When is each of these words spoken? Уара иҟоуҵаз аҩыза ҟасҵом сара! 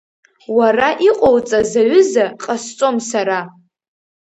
Уара 0.57 0.89
иҟоуҵаз 1.09 1.71
аҩыза 1.81 2.25
ҟасҵом 2.43 2.97
сара! 3.09 3.39